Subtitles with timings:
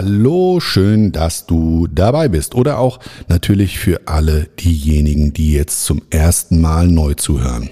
[0.00, 2.54] Hallo, schön, dass du dabei bist.
[2.54, 7.70] Oder auch natürlich für alle diejenigen, die jetzt zum ersten Mal neu zuhören.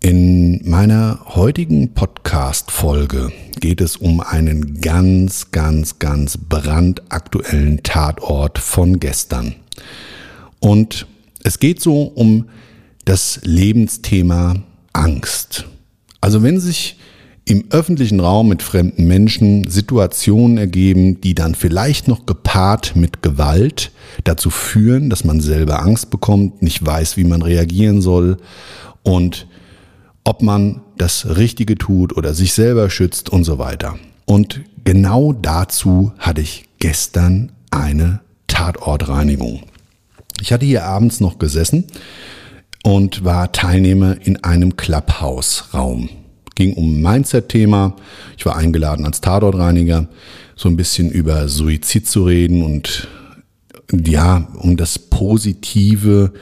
[0.00, 9.54] In meiner heutigen Podcast-Folge geht es um einen ganz, ganz, ganz brandaktuellen Tatort von gestern.
[10.58, 11.06] Und
[11.44, 12.48] es geht so um
[13.04, 14.56] das Lebensthema
[14.92, 15.66] Angst.
[16.20, 16.96] Also wenn sich
[17.44, 23.90] im öffentlichen Raum mit fremden Menschen Situationen ergeben, die dann vielleicht noch gepaart mit Gewalt
[24.24, 28.36] dazu führen, dass man selber Angst bekommt, nicht weiß, wie man reagieren soll
[29.02, 29.48] und
[30.24, 33.98] ob man das Richtige tut oder sich selber schützt und so weiter.
[34.24, 39.62] Und genau dazu hatte ich gestern eine Tatortreinigung.
[40.40, 41.86] Ich hatte hier abends noch gesessen
[42.84, 46.08] und war Teilnehmer in einem Clubhouse-Raum
[46.54, 47.96] ging um Mindset-Thema.
[48.36, 50.08] Ich war eingeladen als Tatortreiniger,
[50.56, 53.08] so ein bisschen über Suizid zu reden und
[53.92, 56.32] ja, um das Positive,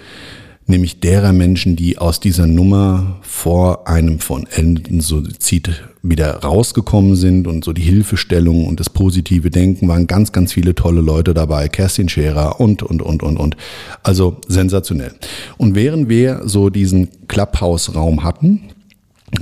[0.67, 7.47] nämlich derer Menschen, die aus dieser Nummer vor einem von endenden Suizid wieder rausgekommen sind
[7.47, 11.69] und so die Hilfestellung und das positive Denken waren ganz, ganz viele tolle Leute dabei,
[11.69, 13.57] Kerstin Scherer und, und, und, und, und.
[14.03, 15.13] Also sensationell.
[15.59, 18.71] Und während wir so diesen Clubhouse-Raum hatten,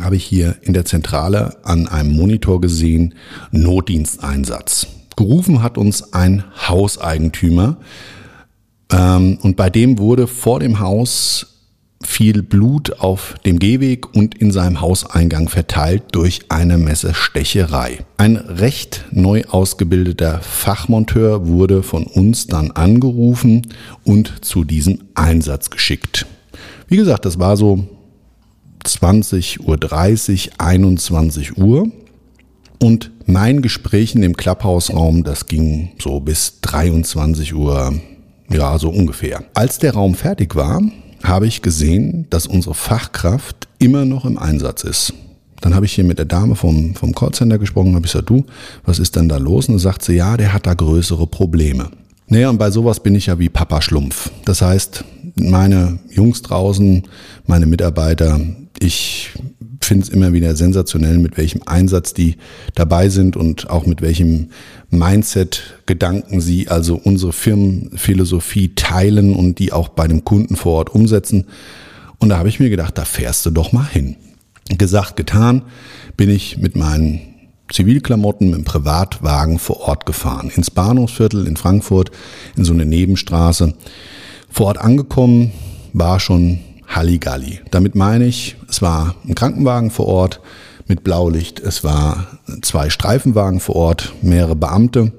[0.00, 3.14] habe ich hier in der Zentrale an einem Monitor gesehen,
[3.50, 4.86] Notdiensteinsatz.
[5.16, 7.78] Gerufen hat uns ein Hauseigentümer
[8.92, 11.58] ähm, und bei dem wurde vor dem Haus
[12.00, 18.04] viel Blut auf dem Gehweg und in seinem Hauseingang verteilt durch eine Messerstecherei.
[18.16, 23.66] Ein recht neu ausgebildeter Fachmonteur wurde von uns dann angerufen
[24.04, 26.26] und zu diesem Einsatz geschickt.
[26.86, 27.97] Wie gesagt, das war so
[28.84, 31.88] 20.30 Uhr, 21 Uhr.
[32.80, 37.94] Und mein Gespräch in dem Clubhouse-Raum, das ging so bis 23 Uhr,
[38.50, 39.44] ja, so ungefähr.
[39.54, 40.80] Als der Raum fertig war,
[41.22, 45.12] habe ich gesehen, dass unsere Fachkraft immer noch im Einsatz ist.
[45.60, 48.44] Dann habe ich hier mit der Dame vom, vom Callcenter gesprochen, habe ich gesagt, du,
[48.84, 49.66] was ist denn da los?
[49.66, 51.90] Und dann sagt sie, ja, der hat da größere Probleme.
[52.28, 54.30] Naja, und bei sowas bin ich ja wie Papa Schlumpf.
[54.44, 55.04] Das heißt,
[55.36, 57.02] meine Jungs draußen,
[57.46, 58.38] meine Mitarbeiter,
[58.80, 59.30] ich
[59.80, 62.36] finde es immer wieder sensationell, mit welchem Einsatz die
[62.74, 64.50] dabei sind und auch mit welchem
[64.90, 71.46] Mindset-Gedanken sie also unsere Firmenphilosophie teilen und die auch bei dem Kunden vor Ort umsetzen.
[72.18, 74.16] Und da habe ich mir gedacht, da fährst du doch mal hin.
[74.76, 75.62] Gesagt, getan,
[76.16, 77.20] bin ich mit meinen
[77.72, 80.50] Zivilklamotten dem Privatwagen vor Ort gefahren.
[80.54, 82.10] Ins Bahnhofsviertel in Frankfurt,
[82.56, 83.74] in so eine Nebenstraße.
[84.50, 85.52] Vor Ort angekommen,
[85.92, 87.60] war schon Halligalli.
[87.70, 90.40] Damit meine ich, es war ein Krankenwagen vor Ort
[90.86, 95.12] mit Blaulicht, es war zwei Streifenwagen vor Ort, mehrere Beamte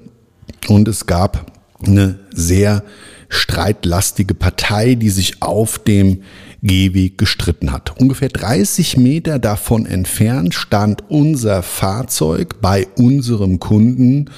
[0.68, 1.52] und es gab
[1.85, 2.84] eine sehr
[3.30, 6.24] streitlastige Partei, die sich auf dem
[6.62, 8.00] Gehweg gestritten hat.
[8.00, 14.30] Ungefähr 30 Meter davon entfernt stand unser Fahrzeug bei unserem Kunden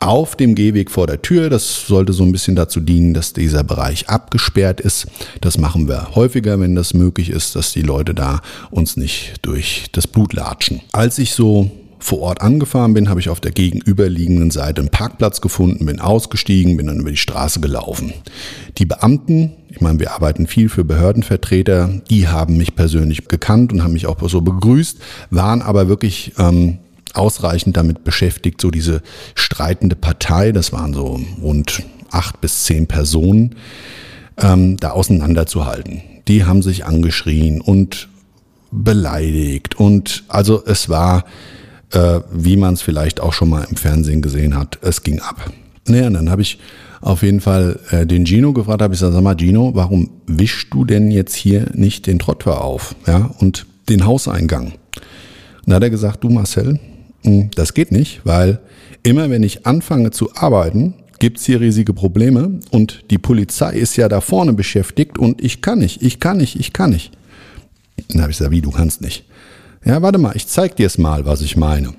[0.00, 1.50] auf dem Gehweg vor der Tür.
[1.50, 5.06] Das sollte so ein bisschen dazu dienen, dass dieser Bereich abgesperrt ist.
[5.40, 9.86] Das machen wir häufiger, wenn das möglich ist, dass die Leute da uns nicht durch
[9.92, 10.80] das Blut latschen.
[10.92, 11.70] Als ich so
[12.02, 16.78] vor Ort angefahren bin, habe ich auf der gegenüberliegenden Seite einen Parkplatz gefunden, bin ausgestiegen,
[16.78, 18.14] bin dann über die Straße gelaufen.
[18.78, 23.84] Die Beamten, ich meine, wir arbeiten viel für Behördenvertreter, die haben mich persönlich gekannt und
[23.84, 24.98] haben mich auch so begrüßt,
[25.28, 26.78] waren aber wirklich ähm,
[27.14, 29.02] ausreichend damit beschäftigt, so diese
[29.34, 33.56] streitende Partei, das waren so rund acht bis zehn Personen
[34.36, 36.02] ähm, da auseinanderzuhalten.
[36.28, 38.08] Die haben sich angeschrien und
[38.70, 41.24] beleidigt und also es war,
[41.92, 45.50] äh, wie man es vielleicht auch schon mal im Fernsehen gesehen hat, es ging ab.
[45.86, 46.58] Naja, und dann habe ich
[47.00, 50.68] auf jeden Fall äh, den Gino gefragt, habe ich gesagt, sag mal Gino, warum wischst
[50.72, 54.74] du denn jetzt hier nicht den Trottwar auf ja, und den Hauseingang?
[55.64, 56.78] Und da hat er gesagt, du Marcel,
[57.22, 58.60] das geht nicht, weil
[59.02, 64.08] immer wenn ich anfange zu arbeiten, gibt's hier riesige Probleme und die Polizei ist ja
[64.08, 67.12] da vorne beschäftigt und ich kann nicht, ich kann nicht, ich kann nicht.
[68.08, 69.24] Dann habe ich gesagt, wie, du kannst nicht.
[69.84, 71.94] Ja, warte mal, ich zeig dir es mal, was ich meine.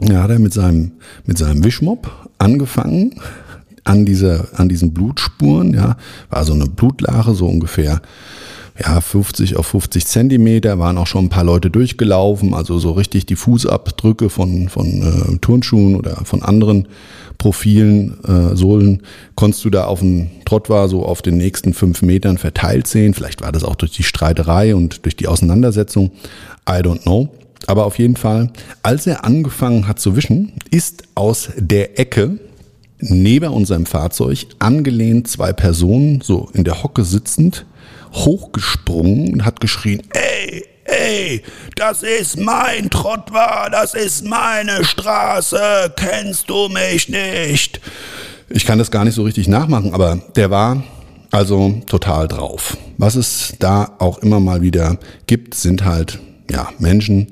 [0.00, 0.92] Ja, hat er mit seinem,
[1.24, 3.14] mit seinem Wischmopp angefangen,
[3.84, 5.96] an dieser, an diesen Blutspuren, ja,
[6.30, 8.00] war so eine Blutlache, so ungefähr,
[8.78, 13.24] ja, 50 auf 50 Zentimeter, waren auch schon ein paar Leute durchgelaufen, also so richtig
[13.26, 16.88] die Fußabdrücke von, von äh, Turnschuhen oder von anderen
[17.38, 19.02] Profilen, äh, Sohlen,
[19.36, 23.14] konntest du da auf dem Trottwar so auf den nächsten fünf Metern verteilt sehen.
[23.14, 26.10] Vielleicht war das auch durch die Streiterei und durch die Auseinandersetzung.
[26.68, 27.28] I don't know.
[27.66, 28.50] Aber auf jeden Fall,
[28.82, 32.38] als er angefangen hat zu wischen, ist aus der Ecke
[32.98, 37.66] neben unserem Fahrzeug angelehnt zwei Personen, so in der Hocke sitzend,
[38.14, 41.42] hochgesprungen und hat geschrien, ey, ey,
[41.76, 47.80] das ist mein Trottwar, das ist meine Straße, kennst du mich nicht?
[48.48, 50.82] Ich kann das gar nicht so richtig nachmachen, aber der war
[51.30, 52.76] also total drauf.
[52.98, 56.20] Was es da auch immer mal wieder gibt, sind halt
[56.50, 57.28] ja Menschen,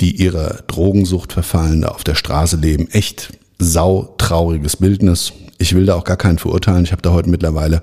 [0.00, 2.88] die ihrer Drogensucht verfallen, da auf der Straße leben.
[2.92, 5.32] Echt sautrauriges Bildnis.
[5.58, 6.84] Ich will da auch gar keinen verurteilen.
[6.84, 7.82] Ich habe da heute mittlerweile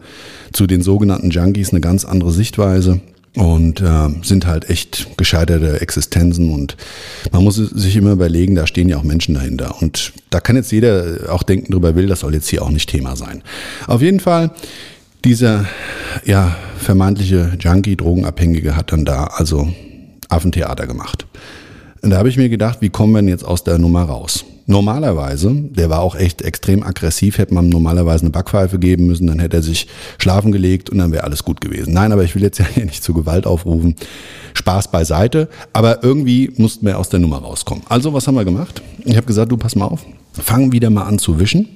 [0.51, 3.01] zu den sogenannten Junkies eine ganz andere Sichtweise
[3.35, 6.77] und äh, sind halt echt gescheiterte Existenzen und
[7.31, 10.71] man muss sich immer überlegen, da stehen ja auch Menschen dahinter und da kann jetzt
[10.71, 13.41] jeder auch denken drüber will, das soll jetzt hier auch nicht Thema sein.
[13.87, 14.51] Auf jeden Fall
[15.25, 15.65] dieser
[16.25, 19.73] ja vermeintliche Junkie Drogenabhängige hat dann da also
[20.29, 21.22] Affentheater gemacht.
[22.03, 24.43] Und da habe ich mir gedacht, wie kommen wir denn jetzt aus der Nummer raus?
[24.65, 29.39] Normalerweise, der war auch echt extrem aggressiv, hätte man normalerweise eine Backpfeife geben müssen, dann
[29.39, 31.93] hätte er sich schlafen gelegt und dann wäre alles gut gewesen.
[31.93, 33.95] Nein, aber ich will jetzt ja hier nicht zu Gewalt aufrufen.
[34.53, 37.85] Spaß beiseite, aber irgendwie mussten wir aus der Nummer rauskommen.
[37.87, 38.81] Also, was haben wir gemacht?
[39.05, 41.69] Ich habe gesagt, du pass mal auf, fang wieder mal an zu wischen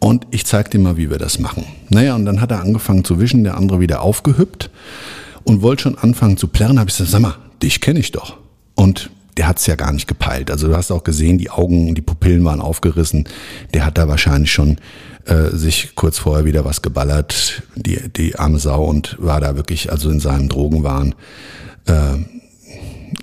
[0.00, 1.64] und ich zeig dir mal, wie wir das machen.
[1.90, 4.70] Naja, und dann hat er angefangen zu wischen, der andere wieder aufgehüpft
[5.44, 6.80] und wollte schon anfangen zu plärren.
[6.80, 8.36] Habe ich gesagt, sag mal, dich kenne ich doch.
[8.74, 9.10] Und
[9.40, 10.50] der hat es ja gar nicht gepeilt.
[10.50, 13.26] Also du hast auch gesehen, die Augen und die Pupillen waren aufgerissen.
[13.72, 14.76] Der hat da wahrscheinlich schon
[15.24, 19.90] äh, sich kurz vorher wieder was geballert, die, die arme Sau, und war da wirklich,
[19.90, 21.14] also in seinem Drogenwahn,
[21.86, 22.16] äh,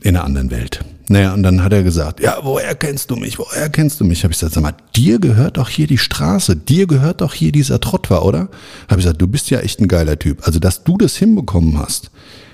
[0.01, 0.83] in einer anderen Welt.
[1.07, 3.37] Naja, und dann hat er gesagt, ja, woher kennst du mich?
[3.37, 4.23] Woher kennst du mich?
[4.23, 7.51] Habe ich gesagt, sag mal, dir gehört doch hier die Straße, dir gehört doch hier
[7.51, 8.49] dieser Trottwar, oder?
[8.87, 10.47] Habe ich gesagt, du bist ja echt ein geiler Typ.
[10.47, 12.09] Also, dass du das hinbekommen hast,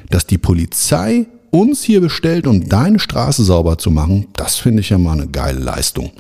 [0.10, 4.90] dass die Polizei uns hier bestellt, um deine Straße sauber zu machen, das finde ich
[4.90, 6.12] ja mal eine geile Leistung.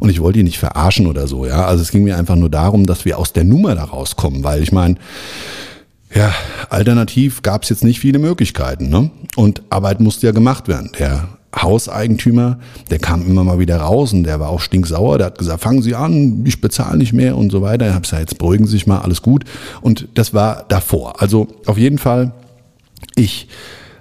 [0.00, 1.64] Und ich wollte ihn nicht verarschen oder so, ja.
[1.66, 4.62] Also es ging mir einfach nur darum, dass wir aus der Nummer da rauskommen, weil
[4.62, 4.96] ich meine,
[6.12, 6.34] ja,
[6.68, 9.10] alternativ gab es jetzt nicht viele Möglichkeiten, ne?
[9.36, 10.90] Und Arbeit musste ja gemacht werden.
[10.98, 12.58] Der Hauseigentümer,
[12.90, 15.18] der kam immer mal wieder raus und der war auch stinksauer.
[15.18, 17.86] Der hat gesagt, fangen Sie an, ich bezahle nicht mehr und so weiter.
[17.86, 19.44] Ich habe gesagt, jetzt beruhigen Sie sich mal, alles gut.
[19.80, 21.22] Und das war davor.
[21.22, 22.32] Also auf jeden Fall,
[23.14, 23.48] ich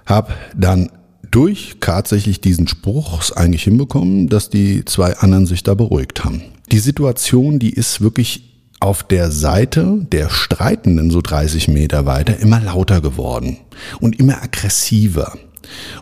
[0.05, 0.91] habe dann
[1.31, 6.41] durch tatsächlich diesen Spruch eigentlich hinbekommen, dass die zwei anderen sich da beruhigt haben.
[6.71, 12.59] Die Situation, die ist wirklich auf der Seite der Streitenden so 30 Meter weiter immer
[12.59, 13.57] lauter geworden
[14.00, 15.38] und immer aggressiver.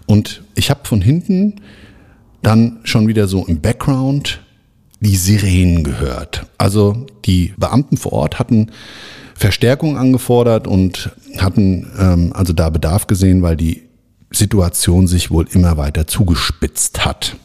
[0.05, 1.62] Und ich habe von hinten
[2.41, 4.41] dann schon wieder so im Background
[5.00, 6.45] die Sirenen gehört.
[6.57, 8.72] Also die Beamten vor Ort hatten
[9.36, 13.83] Verstärkung angefordert und hatten ähm, also da Bedarf gesehen, weil die
[14.34, 17.36] Situation sich wohl immer weiter zugespitzt hat.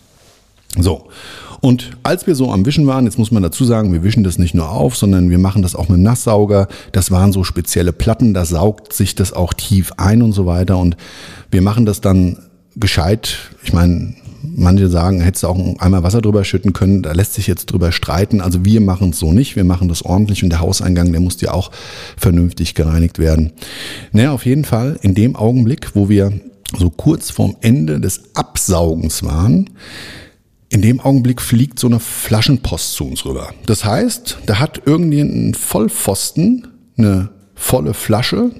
[0.76, 1.08] So.
[1.60, 4.38] Und als wir so am Wischen waren, jetzt muss man dazu sagen, wir wischen das
[4.38, 6.68] nicht nur auf, sondern wir machen das auch mit dem Nasssauger.
[6.92, 10.78] Das waren so spezielle Platten, da saugt sich das auch tief ein und so weiter.
[10.78, 10.96] Und
[11.50, 12.38] wir machen das dann
[12.76, 13.38] gescheit.
[13.64, 17.48] Ich meine, manche sagen, hättest du auch einmal Wasser drüber schütten können, da lässt sich
[17.48, 18.40] jetzt drüber streiten.
[18.40, 21.40] Also wir machen es so nicht, wir machen das ordentlich und der Hauseingang, der muss
[21.40, 21.72] ja auch
[22.16, 23.52] vernünftig gereinigt werden.
[24.12, 26.32] Naja, auf jeden Fall, in dem Augenblick, wo wir
[26.76, 29.70] so kurz vorm Ende des Absaugens waren,
[30.68, 33.54] in dem Augenblick fliegt so eine Flaschenpost zu uns rüber.
[33.66, 38.50] Das heißt, da hat irgendein Vollpfosten eine volle Flasche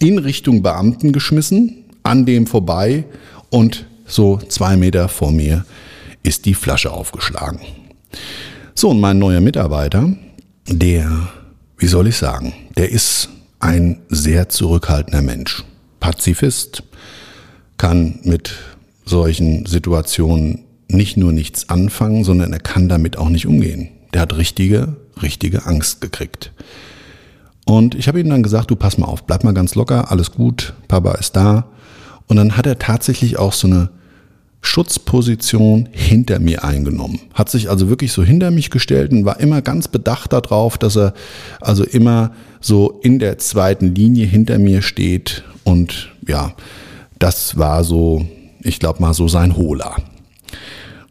[0.00, 3.04] in Richtung Beamten geschmissen, an dem vorbei
[3.50, 5.64] und so zwei Meter vor mir
[6.22, 7.60] ist die Flasche aufgeschlagen.
[8.74, 10.12] So, und mein neuer Mitarbeiter,
[10.66, 11.28] der
[11.80, 15.64] wie soll ich sagen, der ist ein sehr zurückhaltender Mensch.
[15.98, 16.82] Pazifist,
[17.80, 18.56] kann mit
[19.06, 23.88] solchen Situationen nicht nur nichts anfangen, sondern er kann damit auch nicht umgehen.
[24.12, 26.52] Der hat richtige, richtige Angst gekriegt.
[27.64, 30.32] Und ich habe ihm dann gesagt, du pass mal auf, bleib mal ganz locker, alles
[30.32, 31.70] gut, Papa ist da.
[32.26, 33.88] Und dann hat er tatsächlich auch so eine
[34.60, 37.18] Schutzposition hinter mir eingenommen.
[37.32, 40.98] Hat sich also wirklich so hinter mich gestellt und war immer ganz bedacht darauf, dass
[40.98, 41.14] er
[41.62, 45.44] also immer so in der zweiten Linie hinter mir steht.
[45.64, 46.52] Und ja,
[47.20, 48.26] das war so,
[48.60, 49.96] ich glaube mal so sein Holer.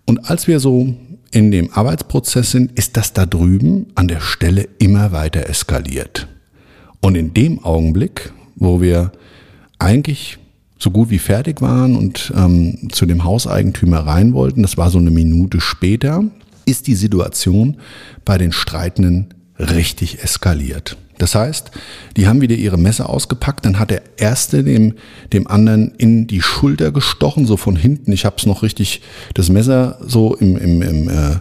[0.06, 0.94] Und als wir so
[1.32, 6.28] in dem Arbeitsprozess sind, ist das da drüben an der Stelle immer weiter eskaliert.
[7.00, 9.12] Und in dem Augenblick, wo wir
[9.78, 10.40] eigentlich
[10.80, 14.98] so gut wie fertig waren und ähm, zu dem Hauseigentümer rein wollten, das war so
[14.98, 16.24] eine Minute später,
[16.66, 17.78] ist die Situation
[18.26, 20.98] bei den Streitenden richtig eskaliert.
[21.20, 21.70] Das heißt,
[22.18, 24.96] die haben wieder ihre Messer ausgepackt, dann hat der erste dem,
[25.32, 28.12] dem anderen in die Schulter gestochen, so von hinten.
[28.12, 29.02] Ich habe es noch richtig,
[29.36, 31.40] das Messer so im, im, im äh,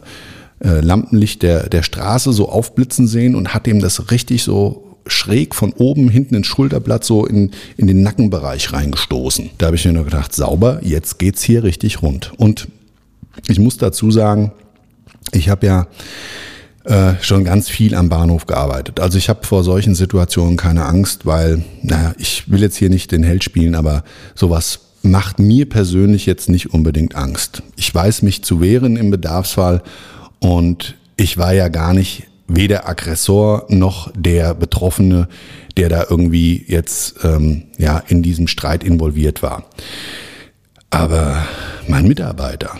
[0.60, 5.54] äh, Lampenlicht der, der Straße so aufblitzen sehen und hat ihm das richtig so schräg
[5.54, 9.50] von oben hinten ins Schulterblatt so in, in den Nackenbereich reingestoßen.
[9.58, 12.32] Da habe ich mir nur gedacht, sauber, jetzt geht's hier richtig rund.
[12.36, 12.68] Und
[13.46, 14.52] ich muss dazu sagen,
[15.32, 15.86] ich habe ja
[16.88, 18.98] äh, schon ganz viel am Bahnhof gearbeitet.
[18.98, 23.12] Also ich habe vor solchen Situationen keine Angst, weil, naja, ich will jetzt hier nicht
[23.12, 24.04] den Held spielen, aber
[24.34, 27.62] sowas macht mir persönlich jetzt nicht unbedingt Angst.
[27.76, 29.82] Ich weiß mich zu wehren im Bedarfsfall
[30.38, 35.28] und ich war ja gar nicht weder Aggressor noch der Betroffene,
[35.76, 39.64] der da irgendwie jetzt ähm, ja in diesem Streit involviert war.
[40.88, 41.44] Aber
[41.86, 42.70] mein Mitarbeiter,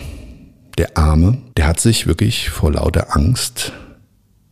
[0.79, 3.71] der Arme, der hat sich wirklich vor lauter Angst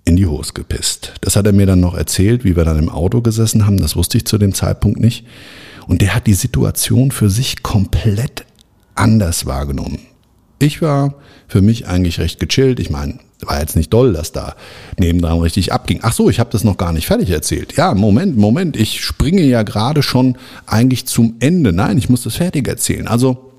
[0.08, 1.14] in die Hose gepisst.
[1.22, 3.78] Das hat er mir dann noch erzählt, wie wir dann im Auto gesessen haben.
[3.78, 5.26] Das wusste ich zu dem Zeitpunkt nicht.
[5.86, 8.46] Und der hat die Situation für sich komplett
[8.96, 10.00] anders wahrgenommen.
[10.60, 11.16] Ich war
[11.48, 12.80] für mich eigentlich recht gechillt.
[12.80, 14.56] Ich meine, war jetzt nicht doll, dass da
[14.98, 16.00] nebendran richtig abging.
[16.02, 17.76] Ach so, ich habe das noch gar nicht fertig erzählt.
[17.76, 21.74] Ja, Moment, Moment, ich springe ja gerade schon eigentlich zum Ende.
[21.74, 23.08] Nein, ich muss das fertig erzählen.
[23.08, 23.52] Also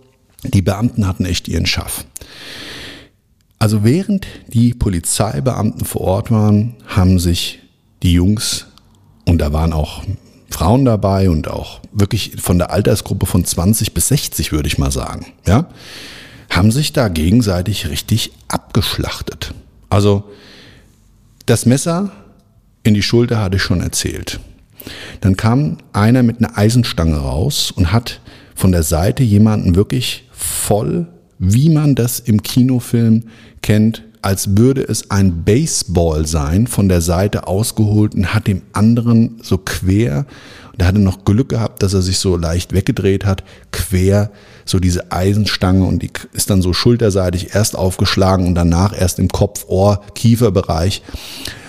[0.42, 2.04] die Beamten hatten echt ihren Schaff.
[3.58, 7.60] Also während die Polizeibeamten vor Ort waren, haben sich
[8.02, 8.66] die Jungs,
[9.26, 10.04] und da waren auch
[10.48, 14.90] Frauen dabei und auch wirklich von der Altersgruppe von 20 bis 60, würde ich mal
[14.90, 15.68] sagen, ja,
[16.50, 19.52] haben sich da gegenseitig richtig abgeschlachtet.
[19.90, 20.24] Also
[21.46, 22.10] das Messer
[22.84, 24.40] in die Schulter hatte ich schon erzählt.
[25.20, 28.20] Dann kam einer mit einer Eisenstange raus und hat
[28.54, 31.06] von der Seite jemanden wirklich voll
[31.38, 33.24] wie man das im Kinofilm
[33.62, 39.38] kennt, als würde es ein Baseball sein, von der Seite ausgeholt und hat dem anderen
[39.42, 40.26] so quer,
[40.78, 43.42] der hatte noch Glück gehabt, dass er sich so leicht weggedreht hat,
[43.72, 44.30] quer
[44.64, 49.28] so diese Eisenstange und die ist dann so schulterseitig erst aufgeschlagen und danach erst im
[49.28, 51.02] Kopf, Ohr, Kieferbereich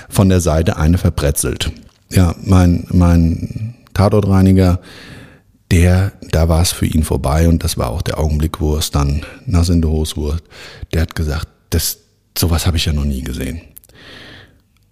[0.09, 1.71] von der Seite eine verbrezelt.
[2.11, 4.79] Ja, mein, mein Tatortreiniger,
[5.71, 8.91] der, da war es für ihn vorbei und das war auch der Augenblick, wo es
[8.91, 10.39] dann nass in der Hose wurde.
[10.93, 11.99] Der hat gesagt, das,
[12.37, 13.61] sowas habe ich ja noch nie gesehen.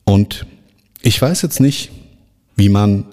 [0.04, 0.46] Und
[1.02, 1.92] ich weiß jetzt nicht,
[2.56, 3.06] wie man,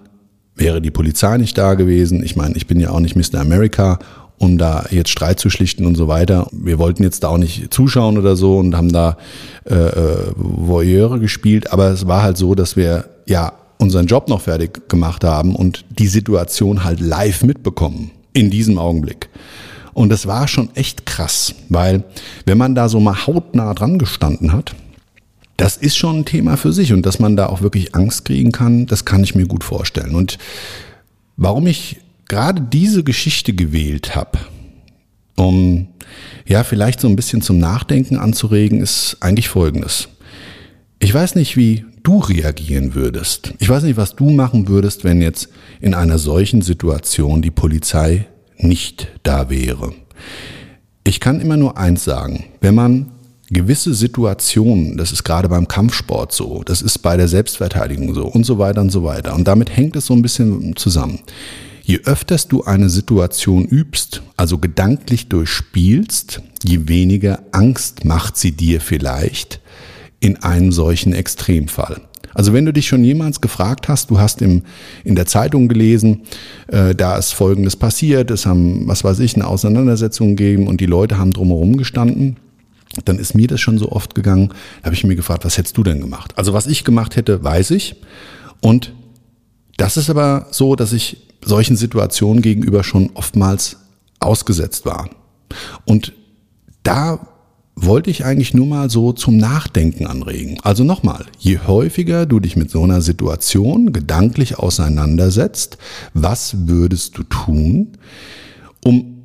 [0.54, 3.40] wäre die Polizei nicht da gewesen, ich meine, ich bin ja auch nicht Mr.
[3.40, 3.98] America,
[4.38, 6.48] um da jetzt Streit zu schlichten und so weiter.
[6.52, 9.16] Wir wollten jetzt da auch nicht zuschauen oder so und haben da
[9.64, 13.52] äh, äh Voyeure gespielt, aber es war halt so, dass wir ja
[13.84, 19.28] unseren Job noch fertig gemacht haben und die Situation halt live mitbekommen in diesem Augenblick.
[19.92, 22.02] Und das war schon echt krass, weil
[22.46, 24.74] wenn man da so mal hautnah dran gestanden hat,
[25.56, 28.50] das ist schon ein Thema für sich und dass man da auch wirklich Angst kriegen
[28.50, 30.16] kann, das kann ich mir gut vorstellen.
[30.16, 30.38] Und
[31.36, 34.38] warum ich gerade diese Geschichte gewählt habe,
[35.36, 35.88] um
[36.46, 40.08] ja vielleicht so ein bisschen zum Nachdenken anzuregen, ist eigentlich Folgendes.
[40.98, 43.54] Ich weiß nicht, wie du reagieren würdest.
[43.58, 45.48] Ich weiß nicht, was du machen würdest, wenn jetzt
[45.80, 49.92] in einer solchen Situation die Polizei nicht da wäre.
[51.02, 53.10] Ich kann immer nur eins sagen, wenn man
[53.50, 58.44] gewisse Situationen, das ist gerade beim Kampfsport so, das ist bei der Selbstverteidigung so und
[58.44, 59.34] so weiter und so weiter.
[59.34, 61.20] Und damit hängt es so ein bisschen zusammen.
[61.82, 68.80] Je öfters du eine Situation übst, also gedanklich durchspielst, je weniger Angst macht sie dir
[68.80, 69.60] vielleicht,
[70.24, 72.00] in einem solchen Extremfall.
[72.32, 74.62] Also wenn du dich schon jemals gefragt hast, du hast im,
[75.04, 76.22] in der Zeitung gelesen,
[76.68, 80.86] äh, da ist Folgendes passiert, es haben, was weiß ich, eine Auseinandersetzung gegeben und die
[80.86, 82.38] Leute haben drumherum gestanden,
[83.04, 84.48] dann ist mir das schon so oft gegangen,
[84.80, 86.32] da habe ich mir gefragt, was hättest du denn gemacht?
[86.36, 87.96] Also was ich gemacht hätte, weiß ich.
[88.62, 88.94] Und
[89.76, 93.76] das ist aber so, dass ich solchen Situationen gegenüber schon oftmals
[94.20, 95.10] ausgesetzt war.
[95.84, 96.14] Und
[96.82, 97.33] da
[97.76, 100.58] wollte ich eigentlich nur mal so zum Nachdenken anregen.
[100.62, 105.78] Also nochmal, je häufiger du dich mit so einer Situation gedanklich auseinandersetzt,
[106.12, 107.98] was würdest du tun,
[108.84, 109.22] um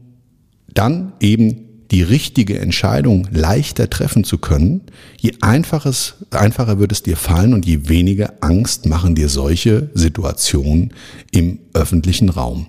[0.74, 4.82] dann eben die richtige Entscheidung leichter treffen zu können,
[5.18, 10.94] je einfaches, einfacher wird es dir fallen und je weniger Angst machen dir solche Situationen
[11.32, 12.68] im öffentlichen Raum.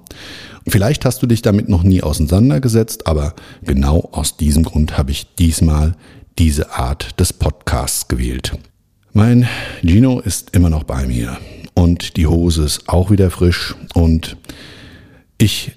[0.71, 5.35] Vielleicht hast du dich damit noch nie auseinandergesetzt, aber genau aus diesem Grund habe ich
[5.35, 5.97] diesmal
[6.39, 8.57] diese Art des Podcasts gewählt.
[9.13, 9.49] Mein
[9.83, 11.39] Gino ist immer noch bei mir
[11.75, 14.37] und die Hose ist auch wieder frisch und
[15.39, 15.73] ich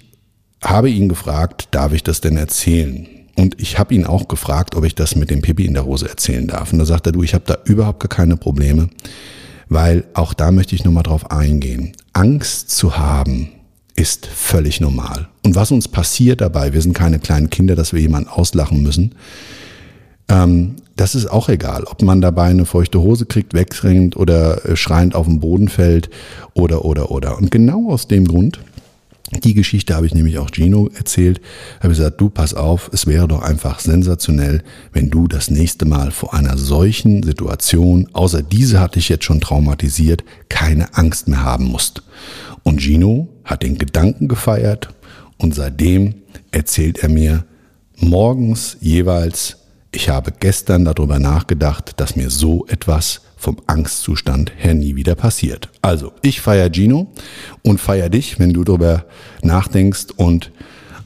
[0.62, 3.08] habe ihn gefragt, darf ich das denn erzählen?
[3.34, 6.08] Und ich habe ihn auch gefragt, ob ich das mit dem Pipi in der Hose
[6.08, 6.72] erzählen darf.
[6.72, 8.90] Und da sagt er, du, ich habe da überhaupt gar keine Probleme,
[9.68, 11.96] weil auch da möchte ich nochmal drauf eingehen.
[12.12, 13.50] Angst zu haben
[13.96, 15.28] ist völlig normal.
[15.44, 19.14] Und was uns passiert dabei, wir sind keine kleinen Kinder, dass wir jemanden auslachen müssen,
[20.28, 24.76] ähm, das ist auch egal, ob man dabei eine feuchte Hose kriegt, wegrennt oder äh,
[24.76, 26.08] schreiend auf den Boden fällt
[26.54, 27.36] oder, oder, oder.
[27.36, 28.60] Und genau aus dem Grund
[29.42, 31.40] die Geschichte habe ich nämlich auch Gino erzählt.
[31.78, 36.10] Habe gesagt, du pass auf, es wäre doch einfach sensationell, wenn du das nächste Mal
[36.10, 41.64] vor einer solchen Situation, außer diese hatte ich jetzt schon traumatisiert, keine Angst mehr haben
[41.64, 42.02] musst.
[42.62, 44.88] Und Gino hat den Gedanken gefeiert
[45.38, 46.14] und seitdem
[46.50, 47.44] erzählt er mir
[47.96, 49.58] morgens jeweils,
[49.92, 55.68] ich habe gestern darüber nachgedacht, dass mir so etwas vom Angstzustand her nie wieder passiert.
[55.82, 57.12] Also, ich feiere Gino
[57.62, 59.04] und feiere dich, wenn du darüber
[59.42, 60.06] nachdenkst.
[60.16, 60.50] Und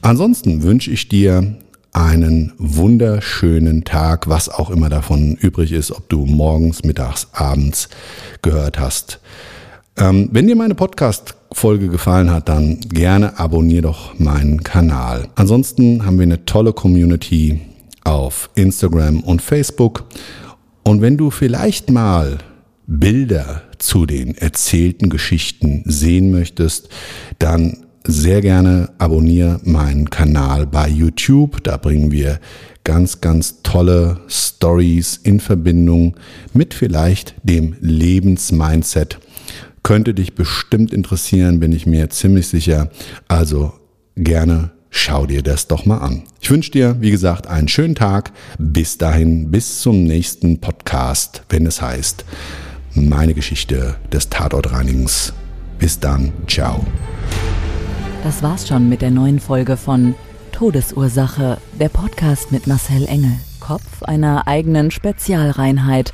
[0.01, 1.57] ansonsten wünsche ich dir
[1.91, 7.89] einen wunderschönen Tag, was auch immer davon übrig ist, ob du morgens, mittags, abends
[8.41, 9.19] gehört hast.
[9.99, 15.27] Ähm, wenn dir meine Podcast-Folge gefallen hat, dann gerne abonniere doch meinen Kanal.
[15.35, 17.59] Ansonsten haben wir eine tolle Community
[18.05, 20.05] auf Instagram und Facebook.
[20.83, 22.37] Und wenn du vielleicht mal
[22.87, 26.87] Bilder zu den erzählten Geschichten sehen möchtest,
[27.37, 31.61] dann sehr gerne abonniere meinen Kanal bei YouTube.
[31.63, 32.39] Da bringen wir
[32.85, 36.15] ganz, ganz tolle Stories in Verbindung
[36.53, 39.19] mit vielleicht dem Lebensmindset.
[39.89, 42.91] Könnte dich bestimmt interessieren, bin ich mir ziemlich sicher.
[43.27, 43.73] Also
[44.15, 46.25] gerne schau dir das doch mal an.
[46.41, 48.31] Ich wünsche dir, wie gesagt, einen schönen Tag.
[48.59, 52.23] Bis dahin, bis zum nächsten Podcast, wenn es heißt,
[52.93, 55.33] meine Geschichte des Tatortreinigens.
[55.79, 56.85] Bis dann, ciao.
[58.23, 60.13] Das war's schon mit der neuen Folge von
[60.51, 66.13] Todesursache, der Podcast mit Marcel Engel, Kopf einer eigenen Spezialreinheit